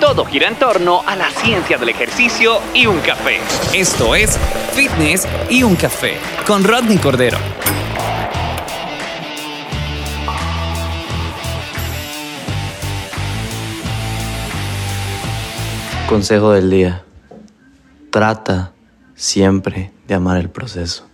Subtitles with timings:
[0.00, 3.38] Todo gira en torno a la ciencia del ejercicio y un café.
[3.72, 4.38] Esto es
[4.72, 7.38] Fitness y un café con Rodney Cordero.
[16.08, 17.04] Consejo del día.
[18.10, 18.72] Trata
[19.14, 21.08] siempre de amar el proceso.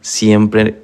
[0.00, 0.82] Siempre,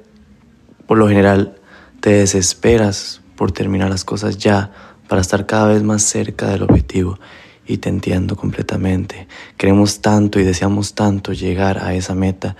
[0.85, 1.55] por lo general,
[1.99, 4.71] te desesperas por terminar las cosas ya
[5.07, 7.19] para estar cada vez más cerca del objetivo.
[7.67, 9.27] Y te entiendo completamente.
[9.57, 12.55] Queremos tanto y deseamos tanto llegar a esa meta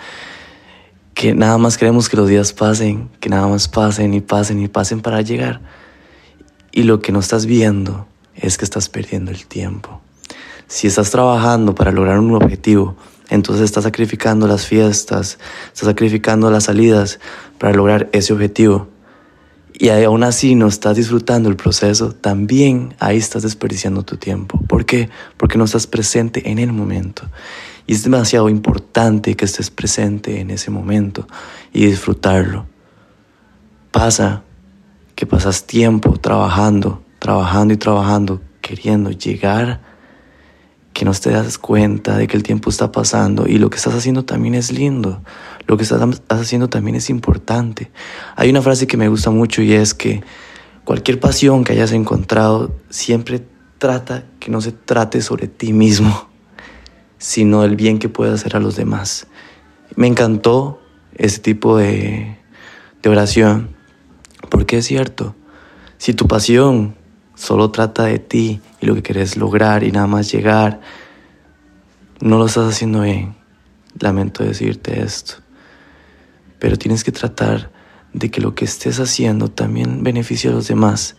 [1.14, 4.68] que nada más queremos que los días pasen, que nada más pasen y pasen y
[4.68, 5.62] pasen para llegar.
[6.72, 10.02] Y lo que no estás viendo es que estás perdiendo el tiempo.
[10.68, 12.98] Si estás trabajando para lograr un objetivo,
[13.30, 17.20] entonces estás sacrificando las fiestas, estás sacrificando las salidas
[17.60, 18.90] para lograr ese objetivo
[19.78, 24.60] y aún así no estás disfrutando el proceso, también ahí estás desperdiciando tu tiempo.
[24.68, 25.10] ¿Por qué?
[25.36, 27.24] Porque no estás presente en el momento.
[27.86, 31.28] Y es demasiado importante que estés presente en ese momento
[31.74, 32.66] y disfrutarlo.
[33.92, 34.44] Pasa
[35.14, 39.82] que pasas tiempo trabajando, trabajando y trabajando, queriendo llegar
[40.94, 43.94] que no te das cuenta de que el tiempo está pasando y lo que estás
[43.94, 45.22] haciendo también es lindo,
[45.68, 47.92] lo que estás haciendo también es importante.
[48.36, 50.24] Hay una frase que me gusta mucho y es que
[50.84, 53.46] cualquier pasión que hayas encontrado siempre
[53.78, 56.30] trata que no se trate sobre ti mismo,
[57.18, 59.28] sino del bien que puedes hacer a los demás.
[59.96, 60.82] Me encantó
[61.16, 62.38] ese tipo de,
[63.02, 63.76] de oración,
[64.50, 65.36] porque es cierto,
[65.98, 66.96] si tu pasión
[67.34, 70.82] solo trata de ti y lo que querés lograr y nada más llegar,
[72.22, 73.36] no lo estás haciendo bien.
[74.00, 75.45] Lamento decirte esto.
[76.60, 77.72] Pero tienes que tratar
[78.14, 81.18] de que lo que estés haciendo también beneficie a los demás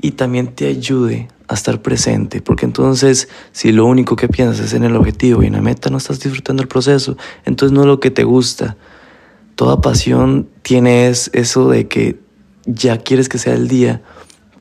[0.00, 4.72] y también te ayude a estar presente, porque entonces si lo único que piensas es
[4.74, 7.86] en el objetivo y en la meta, no estás disfrutando el proceso, entonces no es
[7.86, 8.76] lo que te gusta.
[9.54, 12.20] Toda pasión tiene eso de que
[12.66, 14.02] ya quieres que sea el día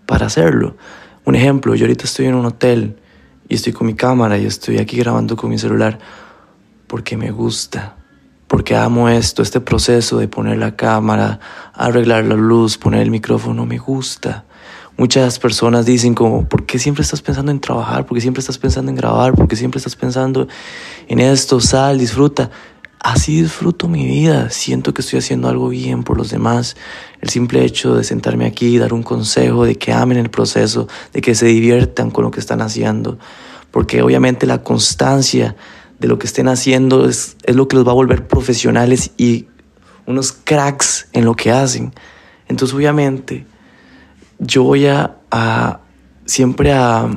[0.05, 0.77] para hacerlo.
[1.25, 2.97] Un ejemplo, yo ahorita estoy en un hotel
[3.49, 5.99] y estoy con mi cámara y estoy aquí grabando con mi celular
[6.87, 7.97] porque me gusta,
[8.47, 11.39] porque amo esto, este proceso de poner la cámara,
[11.73, 14.45] arreglar la luz, poner el micrófono, me gusta.
[14.97, 18.05] Muchas personas dicen como, ¿por qué siempre estás pensando en trabajar?
[18.05, 19.33] ¿Por qué siempre estás pensando en grabar?
[19.33, 20.47] ¿Por qué siempre estás pensando
[21.07, 21.59] en esto?
[21.59, 22.49] Sal, disfruta
[23.05, 26.75] así disfruto mi vida, siento que estoy haciendo algo bien por los demás.
[27.21, 31.21] El simple hecho de sentarme aquí dar un consejo, de que amen el proceso, de
[31.21, 33.19] que se diviertan con lo que están haciendo,
[33.69, 35.55] porque obviamente la constancia
[36.05, 39.47] de lo que estén haciendo es, es lo que los va a volver profesionales y
[40.05, 41.93] unos cracks en lo que hacen.
[42.47, 43.47] Entonces obviamente
[44.37, 45.79] yo voy a, a
[46.25, 47.09] siempre a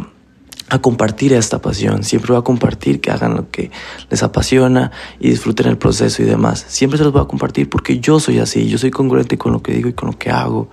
[0.70, 3.70] a compartir esta pasión, siempre voy a compartir que hagan lo que
[4.10, 6.64] les apasiona y disfruten el proceso y demás.
[6.68, 9.62] Siempre se los voy a compartir porque yo soy así, yo soy congruente con lo
[9.62, 10.68] que digo y con lo que hago.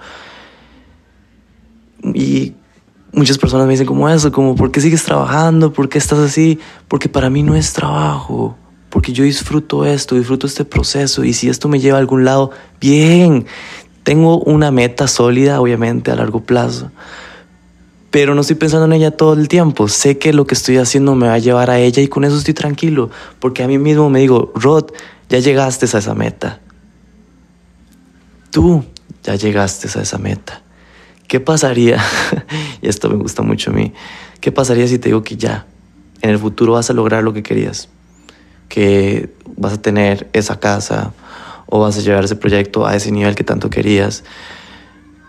[2.13, 2.55] Y
[3.15, 5.73] muchas personas me dicen como eso, como ¿por qué sigues trabajando?
[5.73, 6.59] ¿Por qué estás así?
[6.87, 8.55] Porque para mí no es trabajo,
[8.89, 12.51] porque yo disfruto esto, disfruto este proceso y si esto me lleva a algún lado,
[12.79, 13.45] bien.
[14.03, 16.91] Tengo una meta sólida, obviamente, a largo plazo
[18.15, 19.89] pero no estoy pensando en ella todo el tiempo.
[19.89, 22.37] Sé que lo que estoy haciendo me va a llevar a ella y con eso
[22.37, 23.09] estoy tranquilo,
[23.41, 24.85] porque a mí mismo me digo, Rod,
[25.27, 26.61] ya llegaste a esa meta.
[28.51, 28.85] Tú
[29.21, 30.61] ya llegaste a esa meta.
[31.27, 32.03] ¿Qué pasaría?
[32.81, 33.93] y esto me gusta mucho a mí.
[34.41, 35.65] ¿Qué pasaría si te digo que ya,
[36.21, 37.89] en el futuro vas a lograr lo que querías?
[38.69, 41.13] Que vas a tener esa casa
[41.67, 44.23] o vas a llevar ese proyecto a ese nivel que tanto querías.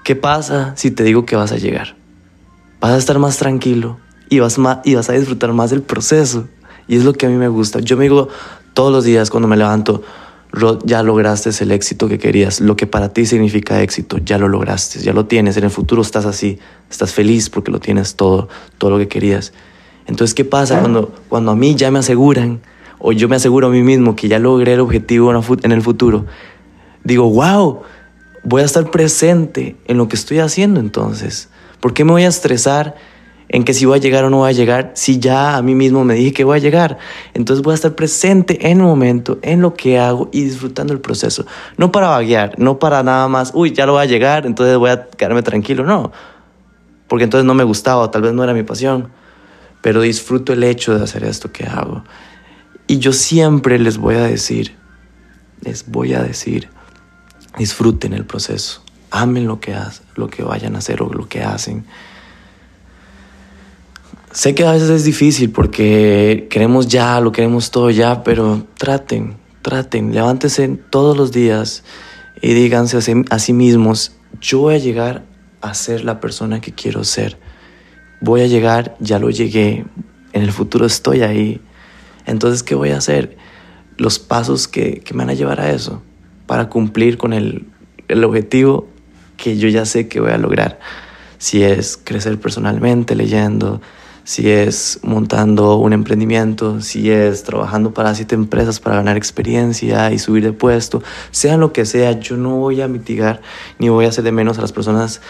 [0.04, 1.96] ¿Qué pasa si te digo que vas a llegar?
[2.80, 3.98] vas a estar más tranquilo
[4.28, 6.48] y vas, y vas a disfrutar más del proceso.
[6.88, 7.80] Y es lo que a mí me gusta.
[7.80, 8.28] Yo me digo
[8.74, 10.02] todos los días cuando me levanto,
[10.84, 12.60] ya lograste el éxito que querías.
[12.60, 15.56] Lo que para ti significa éxito, ya lo lograste, ya lo tienes.
[15.56, 16.58] En el futuro estás así,
[16.90, 18.48] estás feliz porque lo tienes todo,
[18.78, 19.52] todo lo que querías.
[20.06, 22.60] Entonces, ¿qué pasa cuando, cuando a mí ya me aseguran,
[22.98, 25.30] o yo me aseguro a mí mismo que ya logré el objetivo
[25.62, 26.26] en el futuro?
[27.04, 27.82] Digo, wow,
[28.44, 31.48] voy a estar presente en lo que estoy haciendo entonces.
[31.80, 32.96] ¿Por qué me voy a estresar
[33.48, 35.74] en que si voy a llegar o no voy a llegar, si ya a mí
[35.74, 36.98] mismo me dije que voy a llegar.
[37.32, 41.00] Entonces voy a estar presente en el momento, en lo que hago y disfrutando el
[41.00, 41.46] proceso.
[41.76, 44.90] No para vaguear, no para nada más, uy, ya lo voy a llegar, entonces voy
[44.90, 46.10] a quedarme tranquilo, no.
[47.06, 49.10] Porque entonces no me gustaba, tal vez no era mi pasión.
[49.80, 52.02] Pero disfruto el hecho de hacer esto que hago.
[52.88, 54.74] Y yo siempre les voy a decir,
[55.60, 56.68] les voy a decir,
[57.56, 59.76] disfruten el proceso, amen lo que,
[60.16, 61.84] lo que vayan a hacer o lo que hacen
[64.36, 69.38] Sé que a veces es difícil porque queremos ya, lo queremos todo ya, pero traten,
[69.62, 71.84] traten, levántense todos los días
[72.42, 72.98] y díganse
[73.30, 75.24] a sí mismos, yo voy a llegar
[75.62, 77.38] a ser la persona que quiero ser.
[78.20, 79.86] Voy a llegar, ya lo llegué,
[80.34, 81.62] en el futuro estoy ahí.
[82.26, 83.38] Entonces, ¿qué voy a hacer?
[83.96, 86.02] Los pasos que, que me van a llevar a eso,
[86.46, 87.64] para cumplir con el,
[88.08, 88.86] el objetivo
[89.38, 90.78] que yo ya sé que voy a lograr.
[91.38, 93.80] Si es crecer personalmente, leyendo,
[94.26, 100.18] si es montando un emprendimiento, si es trabajando para siete empresas para ganar experiencia y
[100.18, 101.00] subir de puesto,
[101.30, 103.40] sea lo que sea, yo no voy a mitigar
[103.78, 105.20] ni voy a hacer de menos a las personas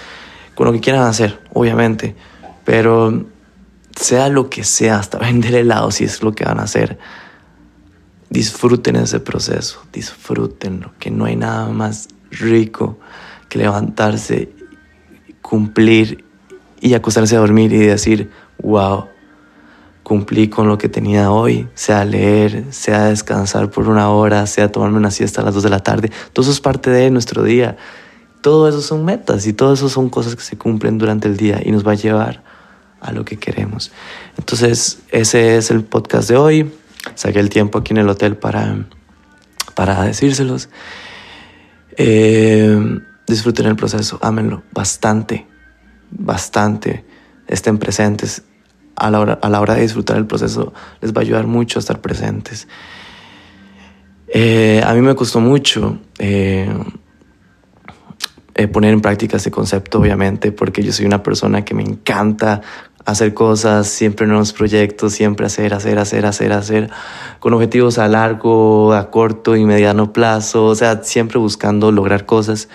[0.55, 2.17] con lo que quieran hacer, obviamente,
[2.65, 3.27] pero
[3.95, 6.99] sea lo que sea, hasta vender helado si es lo que van a hacer,
[8.31, 12.99] disfruten ese proceso, disfrútenlo, que no hay nada más rico
[13.51, 14.53] que levantarse,
[15.43, 16.25] cumplir
[16.81, 18.31] y acostarse a dormir y decir,
[18.67, 19.07] wow,
[20.03, 24.99] cumplí con lo que tenía hoy, sea leer, sea descansar por una hora, sea tomarme
[24.99, 27.77] una siesta a las 2 de la tarde, todo eso es parte de nuestro día.
[28.43, 31.61] Todo eso son metas y todo eso son cosas que se cumplen durante el día
[31.65, 32.45] y nos va a llevar
[33.01, 33.91] a lo que queremos.
[34.39, 36.73] Entonces, ese es el podcast de hoy.
[37.17, 38.87] Saqué el tiempo aquí en el hotel para,
[39.75, 40.69] para decírselos.
[41.97, 45.49] Eh, disfruten el proceso, ámenlo bastante,
[46.11, 47.05] bastante
[47.49, 48.43] estén presentes
[48.97, 51.79] a la, hora, a la hora de disfrutar el proceso, les va a ayudar mucho
[51.79, 52.67] a estar presentes.
[54.29, 56.69] Eh, a mí me costó mucho eh,
[58.55, 62.63] eh, poner en práctica ese concepto, obviamente, porque yo soy una persona que me encanta
[63.05, 66.91] hacer cosas, siempre nuevos proyectos, siempre hacer, hacer, hacer, hacer, hacer,
[67.39, 72.69] con objetivos a largo, a corto y mediano plazo, o sea, siempre buscando lograr cosas,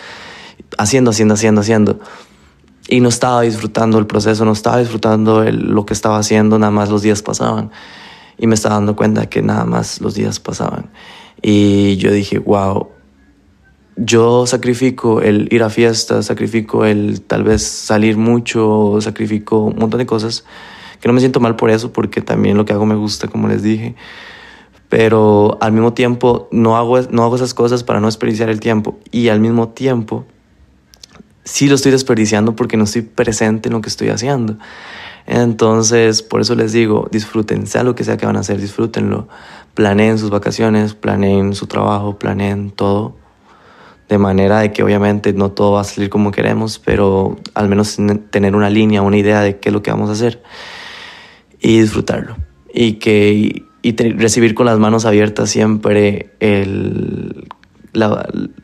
[0.77, 1.99] haciendo, haciendo, haciendo, haciendo
[2.91, 6.89] y no estaba disfrutando el proceso, no estaba disfrutando lo que estaba haciendo, nada más
[6.89, 7.71] los días pasaban.
[8.37, 10.89] Y me estaba dando cuenta que nada más los días pasaban.
[11.41, 12.89] Y yo dije, wow,
[13.95, 19.99] yo sacrifico el ir a fiestas, sacrifico el tal vez salir mucho, sacrifico un montón
[19.99, 20.43] de cosas,
[20.99, 23.47] que no me siento mal por eso, porque también lo que hago me gusta, como
[23.47, 23.95] les dije.
[24.89, 28.99] Pero al mismo tiempo no hago, no hago esas cosas para no desperdiciar el tiempo.
[29.11, 30.25] Y al mismo tiempo
[31.43, 34.57] sí lo estoy desperdiciando porque no estoy presente en lo que estoy haciendo.
[35.25, 39.27] Entonces, por eso les digo, disfruten, sea lo que sea que van a hacer, disfrútenlo.
[39.73, 43.15] Planeen sus vacaciones, planeen su trabajo, planeen todo.
[44.09, 47.97] De manera de que obviamente no todo va a salir como queremos, pero al menos
[48.29, 50.43] tener una línea, una idea de qué es lo que vamos a hacer.
[51.59, 52.35] Y disfrutarlo.
[52.73, 57.47] Y que y, recibir con las manos abiertas siempre el,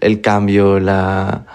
[0.01, 1.45] el cambio, la,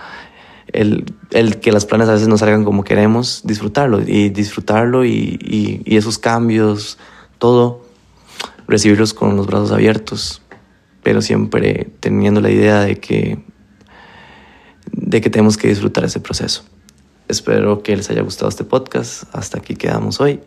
[0.72, 5.38] el, el, que las planes a veces no salgan como queremos, disfrutarlo y disfrutarlo y,
[5.84, 6.98] y, esos cambios,
[7.38, 7.84] todo,
[8.66, 10.42] recibirlos con los brazos abiertos,
[11.02, 13.38] pero siempre teniendo la idea de que,
[14.92, 16.64] de que tenemos que disfrutar ese proceso.
[17.28, 19.24] Espero que les haya gustado este podcast.
[19.34, 20.40] Hasta aquí quedamos hoy.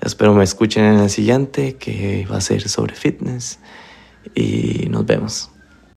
[0.00, 3.58] Espero me escuchen en el siguiente, que va a ser sobre fitness.
[4.34, 5.50] Y nos vemos.